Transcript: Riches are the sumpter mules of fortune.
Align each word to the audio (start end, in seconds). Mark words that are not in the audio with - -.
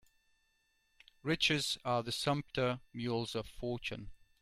Riches 1.21 1.77
are 1.85 2.01
the 2.01 2.11
sumpter 2.11 2.79
mules 2.91 3.35
of 3.35 3.45
fortune. 3.45 4.09